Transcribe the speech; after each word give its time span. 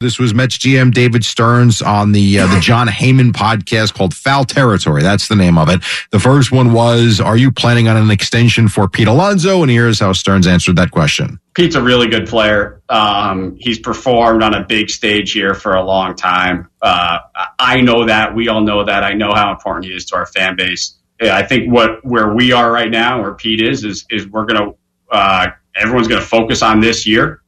This 0.00 0.18
was 0.18 0.32
Mets 0.32 0.56
GM 0.56 0.94
David 0.94 1.26
Stearns 1.26 1.82
on 1.82 2.12
the 2.12 2.38
uh, 2.38 2.46
the 2.46 2.58
Jon 2.58 2.88
Heyman 2.88 3.32
podcast 3.32 3.92
called 3.92 4.14
Foul 4.14 4.46
Territory. 4.46 5.02
That's 5.02 5.28
the 5.28 5.36
name 5.36 5.58
of 5.58 5.68
it. 5.68 5.82
The 6.10 6.18
first 6.18 6.50
one 6.50 6.72
was, 6.72 7.20
"Are 7.20 7.36
you 7.36 7.52
planning 7.52 7.86
on 7.86 7.98
an 7.98 8.10
extension 8.10 8.68
for 8.68 8.88
Pete 8.88 9.08
Alonso?" 9.08 9.60
And 9.60 9.70
here's 9.70 10.00
how 10.00 10.14
Stearns 10.14 10.46
answered 10.46 10.76
that 10.76 10.90
question. 10.90 11.38
Pete's 11.52 11.74
a 11.74 11.82
really 11.82 12.08
good 12.08 12.26
player. 12.26 12.80
Um, 12.88 13.58
he's 13.60 13.78
performed 13.78 14.42
on 14.42 14.54
a 14.54 14.64
big 14.64 14.88
stage 14.88 15.32
here 15.32 15.52
for 15.52 15.74
a 15.74 15.84
long 15.84 16.16
time. 16.16 16.70
Uh, 16.80 17.18
I 17.58 17.82
know 17.82 18.06
that. 18.06 18.34
We 18.34 18.48
all 18.48 18.62
know 18.62 18.82
that. 18.82 19.04
I 19.04 19.12
know 19.12 19.34
how 19.34 19.52
important 19.52 19.84
he 19.84 19.92
is 19.92 20.06
to 20.06 20.16
our 20.16 20.24
fan 20.24 20.56
base. 20.56 20.96
Yeah, 21.20 21.36
I 21.36 21.42
think 21.42 21.70
what 21.70 22.02
where 22.06 22.32
we 22.32 22.52
are 22.52 22.72
right 22.72 22.90
now, 22.90 23.20
where 23.20 23.34
Pete 23.34 23.60
is, 23.60 23.84
is 23.84 24.06
is 24.08 24.26
we're 24.28 24.46
gonna 24.46 24.70
uh, 25.12 25.48
everyone's 25.76 26.08
gonna 26.08 26.22
focus 26.22 26.62
on 26.62 26.80
this 26.80 27.06
year 27.06 27.39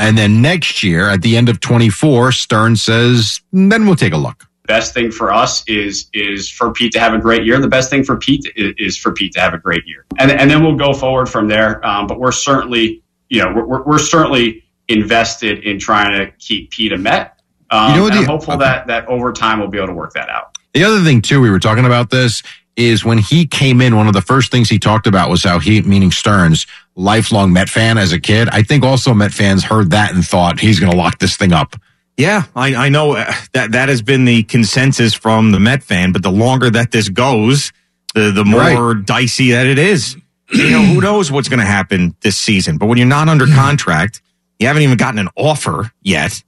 and 0.00 0.16
then 0.16 0.40
next 0.42 0.82
year, 0.82 1.08
at 1.08 1.22
the 1.22 1.36
end 1.36 1.48
of 1.48 1.60
24, 1.60 2.32
Stern 2.32 2.76
says, 2.76 3.40
then 3.52 3.86
we'll 3.86 3.96
take 3.96 4.12
a 4.12 4.16
look. 4.16 4.46
Best 4.66 4.94
thing 4.94 5.10
for 5.10 5.32
us 5.32 5.64
is 5.66 6.08
is 6.12 6.48
for 6.48 6.72
Pete 6.72 6.92
to 6.92 7.00
have 7.00 7.12
a 7.12 7.18
great 7.18 7.44
year. 7.44 7.60
The 7.60 7.68
best 7.68 7.90
thing 7.90 8.04
for 8.04 8.16
Pete 8.16 8.46
is, 8.54 8.72
is 8.78 8.96
for 8.96 9.12
Pete 9.12 9.32
to 9.32 9.40
have 9.40 9.52
a 9.52 9.58
great 9.58 9.84
year, 9.84 10.06
and 10.18 10.30
and 10.30 10.48
then 10.48 10.62
we'll 10.62 10.76
go 10.76 10.92
forward 10.92 11.28
from 11.28 11.48
there. 11.48 11.84
Um, 11.84 12.06
but 12.06 12.20
we're 12.20 12.30
certainly, 12.30 13.02
you 13.28 13.42
know, 13.42 13.52
we're, 13.52 13.82
we're 13.82 13.98
certainly 13.98 14.62
invested 14.86 15.64
in 15.64 15.80
trying 15.80 16.12
to 16.12 16.30
keep 16.38 16.70
Pete 16.70 16.92
a 16.92 16.96
Met. 16.96 17.40
Um, 17.70 17.94
you 17.94 18.00
know, 18.00 18.10
the, 18.10 18.18
I'm 18.18 18.26
hopeful 18.26 18.54
okay. 18.54 18.62
that 18.62 18.86
that 18.86 19.06
over 19.08 19.32
time 19.32 19.58
we'll 19.58 19.68
be 19.68 19.78
able 19.78 19.88
to 19.88 19.94
work 19.94 20.12
that 20.12 20.28
out. 20.28 20.56
The 20.72 20.84
other 20.84 21.02
thing 21.02 21.20
too, 21.20 21.40
we 21.40 21.50
were 21.50 21.58
talking 21.58 21.84
about 21.84 22.10
this 22.10 22.44
is 22.80 23.04
when 23.04 23.18
he 23.18 23.46
came 23.46 23.80
in, 23.80 23.96
one 23.96 24.06
of 24.06 24.14
the 24.14 24.22
first 24.22 24.50
things 24.50 24.68
he 24.68 24.78
talked 24.78 25.06
about 25.06 25.30
was 25.30 25.44
how 25.44 25.58
he, 25.58 25.82
meaning 25.82 26.10
Stearns, 26.10 26.66
lifelong 26.96 27.52
Met 27.52 27.68
fan 27.68 27.98
as 27.98 28.12
a 28.12 28.20
kid. 28.20 28.48
I 28.50 28.62
think 28.62 28.84
also 28.84 29.14
Met 29.14 29.32
fans 29.32 29.62
heard 29.62 29.90
that 29.90 30.14
and 30.14 30.24
thought 30.24 30.58
he's 30.58 30.80
going 30.80 30.90
to 30.90 30.98
lock 30.98 31.18
this 31.18 31.36
thing 31.36 31.52
up. 31.52 31.76
Yeah, 32.16 32.44
I, 32.56 32.74
I 32.74 32.88
know 32.88 33.12
uh, 33.12 33.32
that 33.52 33.72
that 33.72 33.88
has 33.88 34.02
been 34.02 34.24
the 34.24 34.42
consensus 34.42 35.14
from 35.14 35.52
the 35.52 35.60
Met 35.60 35.82
fan, 35.82 36.12
but 36.12 36.22
the 36.22 36.30
longer 36.30 36.68
that 36.70 36.90
this 36.90 37.08
goes, 37.08 37.72
the 38.14 38.30
the 38.30 38.44
more 38.44 38.94
right. 38.94 39.06
dicey 39.06 39.52
that 39.52 39.66
it 39.66 39.78
is. 39.78 40.16
You 40.52 40.70
know, 40.70 40.82
who 40.82 41.00
knows 41.00 41.30
what's 41.30 41.48
going 41.48 41.60
to 41.60 41.66
happen 41.66 42.16
this 42.22 42.36
season? 42.36 42.76
But 42.76 42.86
when 42.86 42.98
you're 42.98 43.06
not 43.06 43.28
under 43.28 43.46
contract, 43.46 44.20
you 44.58 44.66
haven't 44.66 44.82
even 44.82 44.96
gotten 44.96 45.20
an 45.20 45.28
offer 45.36 45.92
yet. 46.02 46.42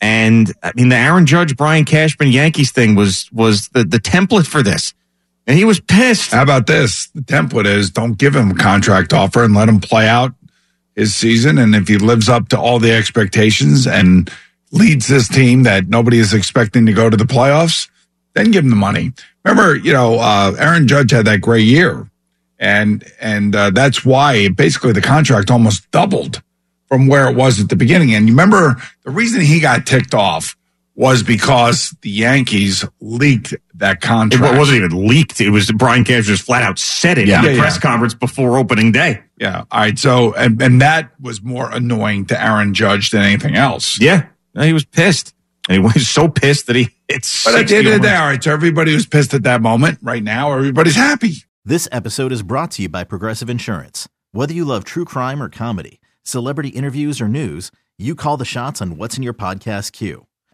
And 0.00 0.52
I 0.62 0.72
mean, 0.76 0.90
the 0.90 0.96
Aaron 0.96 1.24
Judge, 1.24 1.56
Brian 1.56 1.86
Cashman 1.86 2.28
Yankees 2.28 2.70
thing 2.72 2.94
was 2.94 3.28
was 3.32 3.68
the 3.70 3.84
the 3.84 3.98
template 3.98 4.46
for 4.46 4.62
this 4.62 4.92
and 5.48 5.56
he 5.56 5.64
was 5.64 5.80
pissed. 5.80 6.32
How 6.32 6.42
about 6.42 6.66
this? 6.66 7.06
The 7.08 7.22
template 7.22 7.64
is 7.64 7.90
don't 7.90 8.18
give 8.18 8.36
him 8.36 8.50
a 8.50 8.54
contract 8.54 9.14
offer 9.14 9.42
and 9.42 9.54
let 9.54 9.68
him 9.68 9.80
play 9.80 10.06
out 10.06 10.34
his 10.94 11.14
season. 11.14 11.56
And 11.56 11.74
if 11.74 11.88
he 11.88 11.96
lives 11.96 12.28
up 12.28 12.50
to 12.50 12.60
all 12.60 12.78
the 12.78 12.92
expectations 12.92 13.86
and 13.86 14.30
leads 14.70 15.08
this 15.08 15.26
team 15.26 15.62
that 15.62 15.88
nobody 15.88 16.18
is 16.18 16.34
expecting 16.34 16.84
to 16.84 16.92
go 16.92 17.08
to 17.08 17.16
the 17.16 17.24
playoffs, 17.24 17.88
then 18.34 18.50
give 18.50 18.62
him 18.62 18.70
the 18.70 18.76
money. 18.76 19.12
Remember, 19.42 19.74
you 19.74 19.94
know, 19.94 20.18
uh, 20.18 20.54
Aaron 20.58 20.86
Judge 20.86 21.12
had 21.12 21.24
that 21.24 21.40
great 21.40 21.64
year, 21.64 22.10
and 22.58 23.02
and 23.18 23.56
uh, 23.56 23.70
that's 23.70 24.04
why 24.04 24.48
basically 24.48 24.92
the 24.92 25.00
contract 25.00 25.50
almost 25.50 25.90
doubled 25.92 26.42
from 26.88 27.06
where 27.06 27.30
it 27.30 27.36
was 27.36 27.58
at 27.58 27.70
the 27.70 27.76
beginning. 27.76 28.14
And 28.14 28.26
you 28.26 28.34
remember 28.34 28.76
the 29.04 29.10
reason 29.10 29.40
he 29.40 29.60
got 29.60 29.86
ticked 29.86 30.12
off 30.12 30.57
was 30.98 31.22
because 31.22 31.94
the 32.02 32.10
Yankees 32.10 32.84
leaked 33.00 33.54
that 33.74 34.00
contract. 34.00 34.52
It 34.52 34.58
wasn't 34.58 34.78
even 34.82 35.06
leaked. 35.06 35.40
It 35.40 35.50
was 35.50 35.70
Brian 35.70 36.02
Cashman 36.02 36.24
just 36.24 36.42
flat 36.42 36.64
out 36.64 36.76
said 36.76 37.18
it 37.18 37.28
yeah. 37.28 37.38
in 37.38 37.44
the 37.44 37.52
yeah, 37.54 37.60
press 37.60 37.76
yeah. 37.76 37.82
conference 37.82 38.14
before 38.14 38.58
opening 38.58 38.90
day. 38.90 39.22
Yeah. 39.38 39.64
All 39.70 39.80
right. 39.80 39.96
So, 39.96 40.34
and, 40.34 40.60
and 40.60 40.80
that 40.80 41.12
was 41.20 41.40
more 41.40 41.70
annoying 41.70 42.26
to 42.26 42.42
Aaron 42.42 42.74
Judge 42.74 43.10
than 43.10 43.22
anything 43.22 43.54
else. 43.54 44.00
Yeah. 44.00 44.26
He 44.58 44.72
was 44.72 44.84
pissed. 44.84 45.34
And 45.68 45.76
he 45.76 45.78
was 45.78 46.08
so 46.08 46.28
pissed 46.28 46.66
that 46.66 46.74
he 46.74 46.88
it's. 47.06 47.44
But 47.44 47.54
at 47.54 47.68
the 47.68 47.76
end 47.76 47.86
of 47.86 47.92
the 47.92 48.00
day, 48.00 48.16
all 48.16 48.26
right. 48.26 48.42
So 48.42 48.52
everybody 48.52 48.92
was 48.92 49.06
pissed 49.06 49.34
at 49.34 49.44
that 49.44 49.62
moment. 49.62 50.00
Right 50.02 50.22
now, 50.22 50.52
everybody's 50.52 50.96
happy. 50.96 51.34
This 51.64 51.86
episode 51.92 52.32
is 52.32 52.42
brought 52.42 52.72
to 52.72 52.82
you 52.82 52.88
by 52.88 53.04
Progressive 53.04 53.48
Insurance. 53.48 54.08
Whether 54.32 54.52
you 54.52 54.64
love 54.64 54.82
true 54.82 55.04
crime 55.04 55.40
or 55.40 55.48
comedy, 55.48 56.00
celebrity 56.24 56.70
interviews 56.70 57.20
or 57.20 57.28
news, 57.28 57.70
you 57.98 58.16
call 58.16 58.36
the 58.36 58.44
shots 58.44 58.82
on 58.82 58.96
what's 58.96 59.16
in 59.16 59.22
your 59.22 59.34
podcast 59.34 59.92
queue. 59.92 60.27